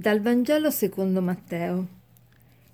Dal 0.00 0.22
Vangelo 0.22 0.70
secondo 0.70 1.20
Matteo. 1.20 1.86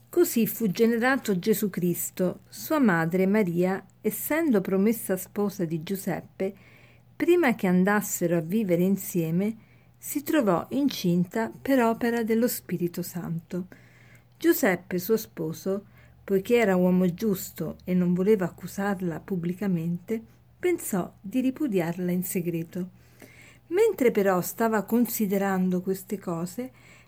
Così 0.08 0.46
fu 0.46 0.68
generato 0.68 1.36
Gesù 1.40 1.70
Cristo. 1.70 2.42
Sua 2.48 2.78
madre 2.78 3.26
Maria, 3.26 3.84
essendo 4.00 4.60
promessa 4.60 5.16
sposa 5.16 5.64
di 5.64 5.82
Giuseppe, 5.82 6.54
prima 7.16 7.56
che 7.56 7.66
andassero 7.66 8.36
a 8.36 8.42
vivere 8.42 8.84
insieme, 8.84 9.56
si 9.98 10.22
trovò 10.22 10.68
incinta 10.70 11.50
per 11.50 11.82
opera 11.82 12.22
dello 12.22 12.46
Spirito 12.46 13.02
Santo. 13.02 13.66
Giuseppe, 14.38 15.00
suo 15.00 15.16
sposo, 15.16 15.86
poiché 16.22 16.58
era 16.58 16.76
uomo 16.76 17.12
giusto 17.12 17.78
e 17.82 17.92
non 17.92 18.14
voleva 18.14 18.44
accusarla 18.44 19.18
pubblicamente, 19.18 20.22
pensò 20.60 21.12
di 21.20 21.40
ripudiarla 21.40 22.12
in 22.12 22.22
segreto. 22.22 22.90
Mentre 23.70 24.12
però 24.12 24.40
stava 24.42 24.84
considerando 24.84 25.80
queste 25.80 26.20
cose, 26.20 26.70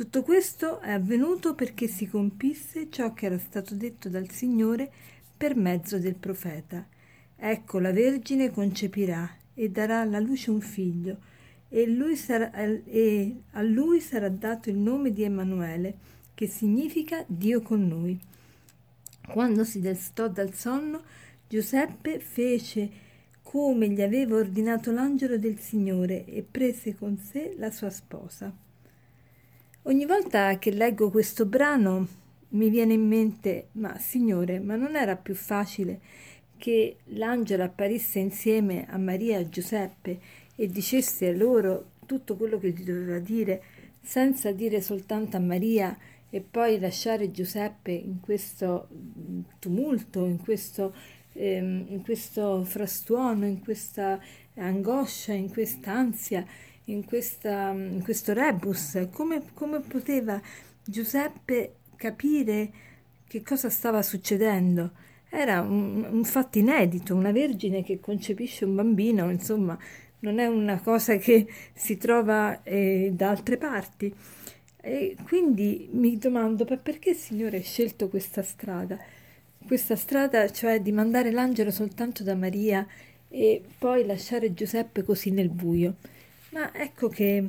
Tutto 0.00 0.22
questo 0.22 0.80
è 0.80 0.92
avvenuto 0.92 1.54
perché 1.54 1.86
si 1.86 2.08
compisse 2.08 2.88
ciò 2.88 3.12
che 3.12 3.26
era 3.26 3.36
stato 3.36 3.74
detto 3.74 4.08
dal 4.08 4.30
Signore 4.30 4.90
per 5.36 5.54
mezzo 5.54 5.98
del 5.98 6.14
profeta. 6.14 6.86
Ecco 7.36 7.78
la 7.78 7.92
Vergine 7.92 8.50
concepirà 8.50 9.30
e 9.52 9.68
darà 9.68 10.00
alla 10.00 10.18
luce 10.18 10.50
un 10.50 10.62
figlio 10.62 11.18
e, 11.68 11.86
lui 11.86 12.16
sarà, 12.16 12.50
e 12.50 13.42
a 13.50 13.60
lui 13.60 14.00
sarà 14.00 14.30
dato 14.30 14.70
il 14.70 14.78
nome 14.78 15.12
di 15.12 15.22
Emanuele, 15.22 15.98
che 16.32 16.46
significa 16.46 17.22
Dio 17.26 17.60
con 17.60 17.86
noi. 17.86 18.18
Quando 19.28 19.64
si 19.64 19.80
destò 19.80 20.28
dal 20.28 20.54
sonno, 20.54 21.02
Giuseppe 21.46 22.20
fece 22.20 22.90
come 23.42 23.90
gli 23.90 24.00
aveva 24.00 24.36
ordinato 24.36 24.92
l'angelo 24.92 25.36
del 25.36 25.58
Signore 25.58 26.24
e 26.24 26.42
prese 26.42 26.94
con 26.94 27.18
sé 27.18 27.54
la 27.58 27.70
sua 27.70 27.90
sposa. 27.90 28.68
Ogni 29.84 30.04
volta 30.04 30.58
che 30.58 30.70
leggo 30.72 31.08
questo 31.08 31.46
brano 31.46 32.06
mi 32.50 32.68
viene 32.68 32.92
in 32.92 33.08
mente, 33.08 33.68
ma 33.72 33.96
Signore, 33.98 34.60
ma 34.60 34.76
non 34.76 34.94
era 34.94 35.16
più 35.16 35.34
facile 35.34 36.00
che 36.58 36.98
l'angelo 37.14 37.64
apparisse 37.64 38.18
insieme 38.18 38.86
a 38.90 38.98
Maria 38.98 39.38
e 39.38 39.40
a 39.40 39.48
Giuseppe 39.48 40.20
e 40.54 40.66
dicesse 40.66 41.28
a 41.28 41.32
loro 41.32 41.92
tutto 42.04 42.36
quello 42.36 42.58
che 42.58 42.72
gli 42.72 42.84
doveva 42.84 43.18
dire, 43.20 43.62
senza 44.02 44.52
dire 44.52 44.82
soltanto 44.82 45.38
a 45.38 45.40
Maria 45.40 45.96
e 46.28 46.42
poi 46.42 46.78
lasciare 46.78 47.30
Giuseppe 47.30 47.92
in 47.92 48.20
questo 48.20 48.86
tumulto, 49.58 50.26
in 50.26 50.42
questo, 50.42 50.94
ehm, 51.32 51.86
in 51.88 52.02
questo 52.02 52.64
frastuono, 52.64 53.46
in 53.46 53.60
questa 53.60 54.20
angoscia, 54.56 55.32
in 55.32 55.50
questa 55.50 55.92
ansia 55.92 56.44
in, 56.84 57.04
questa, 57.04 57.70
in 57.70 58.00
questo 58.02 58.32
rebus, 58.32 59.06
come, 59.12 59.42
come 59.54 59.80
poteva 59.80 60.40
Giuseppe 60.84 61.74
capire 61.96 62.70
che 63.26 63.42
cosa 63.42 63.70
stava 63.70 64.02
succedendo? 64.02 64.92
Era 65.28 65.60
un, 65.60 66.04
un, 66.10 66.24
fatto 66.24 66.58
inedito, 66.58 67.14
una 67.14 67.30
vergine 67.30 67.84
che 67.84 68.00
concepisce 68.00 68.64
un 68.64 68.74
bambino, 68.74 69.30
insomma, 69.30 69.78
non 70.20 70.38
è 70.40 70.46
una 70.46 70.80
cosa 70.80 71.16
che 71.16 71.46
si 71.72 71.96
trova 71.96 72.62
eh, 72.64 73.10
da 73.14 73.30
altre 73.30 73.56
parti. 73.56 74.12
E 74.82 75.16
quindi 75.24 75.88
mi 75.92 76.16
domando 76.16 76.64
perché 76.64 77.10
il 77.10 77.16
Signore 77.16 77.58
ha 77.58 77.62
scelto 77.62 78.08
questa 78.08 78.42
strada? 78.42 78.98
Questa 79.66 79.94
strada, 79.94 80.50
cioè 80.50 80.80
di 80.80 80.90
mandare 80.90 81.30
l'angelo 81.30 81.70
soltanto 81.70 82.24
da 82.24 82.34
Maria 82.34 82.84
e 83.28 83.62
poi 83.78 84.04
lasciare 84.04 84.54
Giuseppe 84.54 85.04
così 85.04 85.30
nel 85.30 85.50
buio. 85.50 85.96
Ma 86.50 86.74
ecco 86.74 87.08
che 87.08 87.44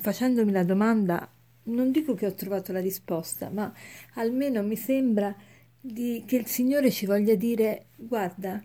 facendomi 0.00 0.50
la 0.50 0.64
domanda, 0.64 1.28
non 1.64 1.90
dico 1.90 2.14
che 2.14 2.26
ho 2.26 2.34
trovato 2.34 2.72
la 2.72 2.80
risposta, 2.80 3.50
ma 3.50 3.72
almeno 4.14 4.62
mi 4.62 4.76
sembra 4.76 5.34
di, 5.78 6.24
che 6.26 6.36
il 6.36 6.46
Signore 6.46 6.90
ci 6.90 7.04
voglia 7.04 7.34
dire 7.34 7.86
guarda, 7.96 8.62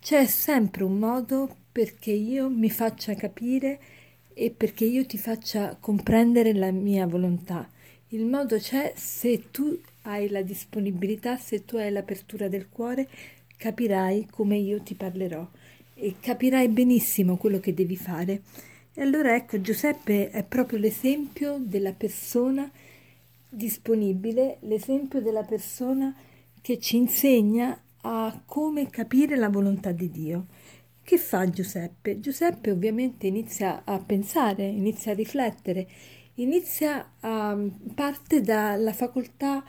c'è 0.00 0.26
sempre 0.26 0.84
un 0.84 0.98
modo 0.98 1.56
perché 1.72 2.12
io 2.12 2.48
mi 2.48 2.70
faccia 2.70 3.14
capire 3.14 3.80
e 4.34 4.50
perché 4.50 4.84
io 4.84 5.04
ti 5.04 5.18
faccia 5.18 5.76
comprendere 5.78 6.52
la 6.52 6.70
mia 6.70 7.06
volontà. 7.06 7.68
Il 8.08 8.24
modo 8.26 8.58
c'è 8.58 8.92
se 8.94 9.50
tu 9.50 9.80
hai 10.02 10.28
la 10.28 10.42
disponibilità, 10.42 11.36
se 11.36 11.64
tu 11.64 11.76
hai 11.76 11.90
l'apertura 11.90 12.48
del 12.48 12.68
cuore, 12.68 13.08
capirai 13.56 14.28
come 14.30 14.56
io 14.58 14.80
ti 14.80 14.94
parlerò 14.94 15.48
e 15.94 16.14
capirai 16.20 16.68
benissimo 16.68 17.36
quello 17.36 17.58
che 17.58 17.74
devi 17.74 17.96
fare. 17.96 18.42
E 18.94 19.00
allora 19.00 19.34
ecco, 19.34 19.60
Giuseppe 19.60 20.30
è 20.30 20.44
proprio 20.44 20.78
l'esempio 20.78 21.56
della 21.58 21.92
persona 21.92 22.70
disponibile, 23.48 24.58
l'esempio 24.60 25.20
della 25.20 25.44
persona 25.44 26.14
che 26.60 26.78
ci 26.78 26.96
insegna 26.96 27.78
a 28.02 28.42
come 28.44 28.90
capire 28.90 29.36
la 29.36 29.48
volontà 29.48 29.92
di 29.92 30.10
Dio. 30.10 30.46
Che 31.02 31.18
fa 31.18 31.48
Giuseppe? 31.48 32.20
Giuseppe 32.20 32.70
ovviamente 32.70 33.26
inizia 33.26 33.82
a 33.84 33.98
pensare, 33.98 34.66
inizia 34.66 35.12
a 35.12 35.16
riflettere, 35.16 35.88
inizia 36.34 37.14
a 37.20 37.58
parte 37.94 38.40
dalla 38.40 38.92
facoltà 38.92 39.64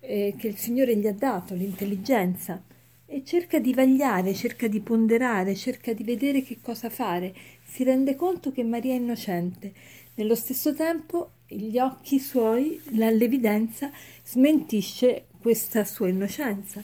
eh, 0.00 0.34
che 0.36 0.48
il 0.48 0.56
Signore 0.56 0.96
gli 0.96 1.06
ha 1.06 1.12
dato, 1.12 1.54
l'intelligenza, 1.54 2.62
e 3.06 3.22
cerca 3.24 3.58
di 3.58 3.72
vagliare, 3.72 4.34
cerca 4.34 4.66
di 4.66 4.80
ponderare, 4.80 5.54
cerca 5.54 5.92
di 5.92 6.02
vedere 6.02 6.42
che 6.42 6.58
cosa 6.60 6.90
fare, 6.90 7.34
si 7.64 7.84
rende 7.84 8.16
conto 8.16 8.52
che 8.52 8.64
Maria 8.64 8.94
è 8.94 8.96
innocente. 8.96 9.72
Nello 10.14 10.34
stesso 10.34 10.74
tempo 10.74 11.30
gli 11.46 11.78
occhi 11.78 12.18
suoi, 12.18 12.80
l'evidenza, 12.90 13.90
smentisce 14.24 15.26
questa 15.40 15.84
sua 15.84 16.08
innocenza. 16.08 16.82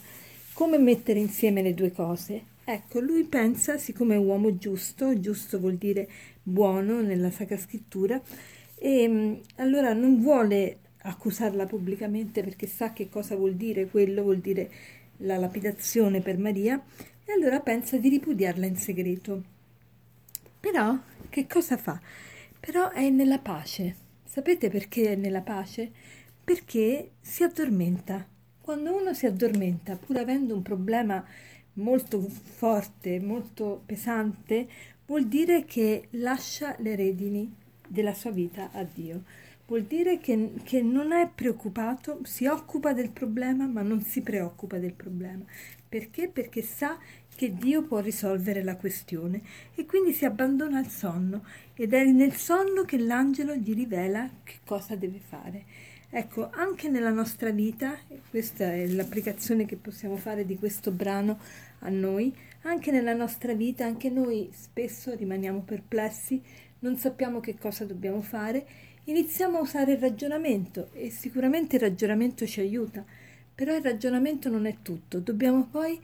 Come 0.52 0.78
mettere 0.78 1.18
insieme 1.18 1.62
le 1.62 1.74
due 1.74 1.90
cose? 1.92 2.50
Ecco, 2.64 3.00
lui 3.00 3.24
pensa, 3.24 3.76
siccome 3.76 4.14
è 4.14 4.18
uomo 4.18 4.56
giusto, 4.56 5.18
giusto 5.18 5.58
vuol 5.58 5.74
dire 5.74 6.08
buono 6.42 7.00
nella 7.00 7.30
Sacra 7.30 7.56
Scrittura, 7.56 8.20
e 8.78 9.08
mm, 9.08 9.34
allora 9.56 9.92
non 9.92 10.20
vuole 10.20 10.78
accusarla 11.04 11.66
pubblicamente 11.66 12.42
perché 12.42 12.66
sa 12.66 12.92
che 12.92 13.08
cosa 13.08 13.34
vuol 13.34 13.54
dire 13.54 13.86
quello, 13.86 14.22
vuol 14.22 14.38
dire 14.38 14.70
la 15.22 15.36
lapidazione 15.36 16.20
per 16.20 16.38
Maria, 16.38 16.82
e 17.24 17.32
allora 17.32 17.60
pensa 17.60 17.96
di 17.96 18.08
ripudiarla 18.08 18.66
in 18.66 18.76
segreto. 18.76 19.42
Però 20.60 20.98
che 21.28 21.46
cosa 21.46 21.76
fa? 21.76 22.00
Però 22.60 22.90
è 22.90 23.08
nella 23.10 23.38
pace. 23.38 23.96
Sapete 24.24 24.70
perché 24.70 25.12
è 25.12 25.16
nella 25.16 25.40
pace? 25.40 25.90
Perché 26.42 27.12
si 27.20 27.42
addormenta. 27.42 28.26
Quando 28.60 28.96
uno 28.96 29.12
si 29.14 29.26
addormenta, 29.26 29.96
pur 29.96 30.19
avendo 30.19 30.54
un 30.54 30.62
problema 30.62 31.25
molto 31.75 32.20
forte, 32.20 33.20
molto 33.20 33.82
pesante, 33.84 34.68
vuol 35.06 35.26
dire 35.26 35.64
che 35.64 36.08
lascia 36.10 36.76
le 36.78 36.94
redini 36.94 37.52
della 37.92 38.14
sua 38.14 38.30
vita 38.30 38.70
a 38.72 38.82
Dio. 38.82 39.22
Vuol 39.66 39.82
dire 39.82 40.18
che, 40.18 40.52
che, 40.64 40.82
non 40.82 41.12
è 41.12 41.30
preoccupato, 41.32 42.20
si 42.24 42.46
occupa 42.46 42.92
del 42.92 43.10
problema, 43.10 43.66
ma 43.66 43.82
non 43.82 44.02
si 44.02 44.20
preoccupa 44.22 44.78
del 44.78 44.92
problema. 44.94 45.44
Perché? 45.88 46.28
Perché 46.28 46.62
sa 46.62 46.98
che 47.34 47.54
Dio 47.54 47.82
può 47.82 48.00
risolvere 48.00 48.62
la 48.62 48.76
questione 48.76 49.40
e 49.74 49.86
quindi 49.86 50.12
si 50.12 50.24
abbandona 50.24 50.78
al 50.78 50.88
sonno 50.88 51.44
ed 51.74 51.92
è 51.92 52.04
nel 52.04 52.34
sonno 52.34 52.82
che 52.82 52.98
l'angelo 52.98 53.54
gli 53.54 53.74
rivela 53.74 54.28
che 54.42 54.56
cosa 54.64 54.96
deve 54.96 55.18
fare. 55.18 55.64
Ecco, 56.14 56.50
anche 56.53 56.91
nella 56.91 57.09
nostra 57.09 57.53
vita, 57.53 57.97
questa 58.29 58.70
è 58.70 58.87
l'applicazione 58.87 59.64
che 59.64 59.76
possiamo 59.76 60.19
fare 60.19 60.44
di 60.44 60.59
questo 60.59 60.91
brano 60.91 61.38
a 61.79 61.88
noi, 61.88 62.31
anche 62.64 62.91
nella 62.91 63.14
nostra 63.14 63.55
vita, 63.55 63.87
anche 63.87 64.11
noi 64.11 64.50
spesso 64.53 65.14
rimaniamo 65.14 65.61
perplessi, 65.61 66.38
non 66.81 66.99
sappiamo 66.99 67.41
che 67.41 67.56
cosa 67.59 67.87
dobbiamo 67.87 68.20
fare, 68.20 68.67
iniziamo 69.05 69.56
a 69.56 69.62
usare 69.62 69.93
il 69.93 70.00
ragionamento 70.00 70.91
e 70.93 71.09
sicuramente 71.09 71.76
il 71.76 71.82
ragionamento 71.82 72.47
ci 72.47 72.61
aiuta, 72.61 73.03
però 73.55 73.75
il 73.75 73.82
ragionamento 73.82 74.50
non 74.50 74.67
è 74.67 74.76
tutto, 74.82 75.19
dobbiamo 75.19 75.64
poi 75.64 75.99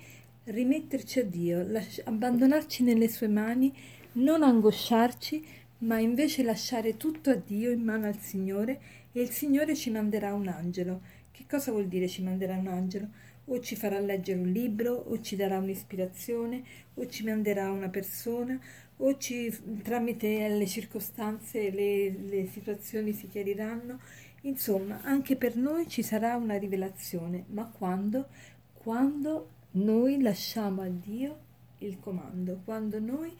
rimetterci 0.44 1.18
a 1.18 1.24
Dio, 1.24 1.66
lasci- 1.68 2.00
abbandonarci 2.02 2.82
nelle 2.82 3.10
sue 3.10 3.28
mani, 3.28 3.70
non 4.12 4.42
angosciarci, 4.42 5.44
ma 5.80 5.98
invece 5.98 6.42
lasciare 6.42 6.96
tutto 6.96 7.28
a 7.28 7.34
Dio 7.34 7.70
in 7.70 7.82
mano 7.82 8.06
al 8.06 8.18
Signore 8.18 8.80
e 9.18 9.22
il 9.22 9.30
Signore 9.30 9.74
ci 9.74 9.90
manderà 9.90 10.32
un 10.32 10.46
angelo 10.46 11.00
Che 11.30 11.44
cosa 11.48 11.72
vuol 11.72 11.88
dire 11.88 12.08
ci 12.08 12.22
manderà 12.22 12.56
un 12.56 12.68
angelo? 12.68 13.08
O 13.46 13.60
ci 13.60 13.76
farà 13.76 13.98
leggere 13.98 14.40
un 14.40 14.50
libro, 14.52 14.92
o 14.92 15.20
ci 15.20 15.34
darà 15.34 15.58
un'ispirazione, 15.58 16.62
o 16.94 17.06
ci 17.06 17.24
manderà 17.24 17.70
una 17.70 17.88
persona, 17.88 18.60
o 18.98 19.16
ci, 19.16 19.56
tramite 19.82 20.48
le 20.48 20.66
circostanze 20.66 21.70
le, 21.70 22.10
le 22.10 22.46
situazioni 22.46 23.12
si 23.12 23.28
chiariranno. 23.28 24.00
Insomma, 24.42 25.00
anche 25.02 25.36
per 25.36 25.56
noi 25.56 25.88
ci 25.88 26.02
sarà 26.02 26.36
una 26.36 26.58
rivelazione, 26.58 27.44
ma 27.48 27.64
quando? 27.66 28.28
Quando 28.74 29.50
noi 29.72 30.20
lasciamo 30.20 30.82
a 30.82 30.88
Dio 30.88 31.38
il 31.78 31.98
comando, 32.00 32.60
quando 32.64 32.98
noi 32.98 33.34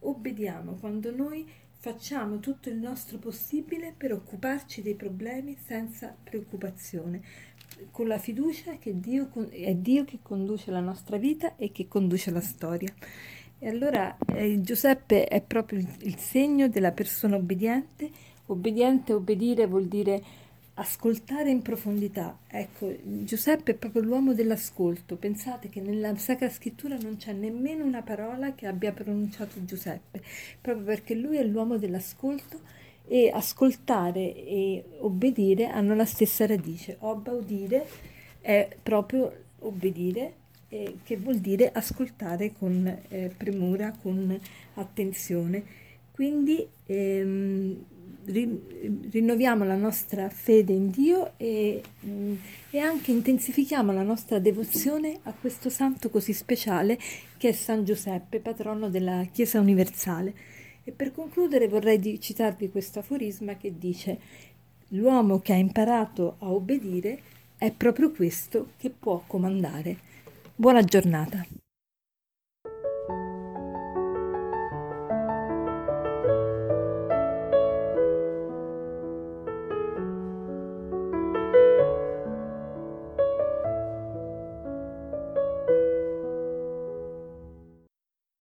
obbediamo, 0.00 0.74
quando 0.74 1.14
noi 1.14 1.46
facciamo 1.80 2.40
tutto 2.40 2.68
il 2.68 2.76
nostro 2.76 3.16
possibile 3.16 3.94
per 3.96 4.12
occuparci 4.12 4.82
dei 4.82 4.94
problemi 4.94 5.56
senza 5.56 6.14
preoccupazione, 6.22 7.22
con 7.90 8.06
la 8.06 8.18
fiducia 8.18 8.76
che 8.78 9.00
Dio, 9.00 9.30
è 9.48 9.74
Dio 9.74 10.04
che 10.04 10.18
conduce 10.20 10.70
la 10.70 10.80
nostra 10.80 11.16
vita 11.16 11.56
e 11.56 11.72
che 11.72 11.88
conduce 11.88 12.30
la 12.30 12.42
storia. 12.42 12.92
E 13.58 13.68
allora 13.68 14.14
eh, 14.34 14.60
Giuseppe 14.60 15.24
è 15.24 15.40
proprio 15.40 15.78
il, 15.78 16.16
segno 16.16 16.68
della 16.68 16.92
persona 16.92 17.36
obbediente. 17.36 18.10
Obbediente, 18.46 19.14
obbedire 19.14 19.66
vuol 19.66 19.86
dire 19.86 20.22
ascoltare 20.80 21.50
in 21.50 21.60
profondità. 21.60 22.38
Ecco, 22.48 22.94
Giuseppe 23.02 23.72
è 23.72 23.74
proprio 23.74 24.02
l'uomo 24.02 24.32
dell'ascolto. 24.32 25.16
Pensate 25.16 25.68
che 25.68 25.80
nella 25.80 26.16
Sacra 26.16 26.48
Scrittura 26.48 26.96
non 26.96 27.16
c'è 27.16 27.32
nemmeno 27.32 27.84
una 27.84 28.02
parola 28.02 28.54
che 28.54 28.66
abbia 28.66 28.90
pronunciato 28.92 29.62
Giuseppe, 29.64 30.22
proprio 30.60 30.84
perché 30.84 31.14
lui 31.14 31.36
è 31.36 31.44
l'uomo 31.44 31.76
dell'ascolto 31.76 32.60
e 33.06 33.30
ascoltare 33.32 34.34
e 34.34 34.84
obbedire 35.00 35.66
hanno 35.66 35.94
la 35.94 36.06
stessa 36.06 36.46
radice. 36.46 36.96
Obba 37.00 37.32
udire 37.32 37.86
è 38.40 38.66
proprio 38.82 39.32
obbedire, 39.58 40.34
eh, 40.70 40.96
che 41.04 41.16
vuol 41.18 41.38
dire 41.38 41.70
ascoltare 41.72 42.52
con 42.52 42.86
eh, 43.08 43.30
premura, 43.36 43.92
con 44.00 44.38
attenzione. 44.74 45.62
Quindi 46.10 46.66
ehm, 46.86 47.84
rinnoviamo 48.30 49.64
la 49.64 49.76
nostra 49.76 50.28
fede 50.28 50.72
in 50.72 50.90
Dio 50.90 51.32
e, 51.36 51.82
mm, 52.04 52.34
e, 52.70 52.78
anche 52.78 53.10
intensifichiamo 53.10 53.92
la 53.92 54.02
nostra 54.02 54.38
devozione 54.38 55.18
a 55.24 55.32
questo 55.32 55.68
santo 55.68 56.10
così 56.10 56.32
speciale 56.32 56.98
che 57.36 57.48
è 57.48 57.52
San 57.52 57.84
Giuseppe, 57.84 58.40
patrono 58.40 58.88
della 58.88 59.26
Chiesa 59.30 59.60
universale. 59.60 60.34
E 60.84 60.92
per 60.92 61.12
concludere 61.12 61.68
vorrei 61.68 62.20
citarvi 62.20 62.70
questo 62.70 63.00
aforisma 63.00 63.56
che 63.56 63.76
dice 63.76 64.18
l'uomo 64.88 65.40
che 65.40 65.52
ha 65.52 65.56
imparato 65.56 66.36
a 66.38 66.50
obbedire 66.50 67.20
è 67.58 67.70
proprio 67.70 68.10
questo 68.10 68.70
che 68.78 68.90
può 68.90 69.22
comandare. 69.26 69.96
Buona 70.54 70.82
giornata. 70.82 71.59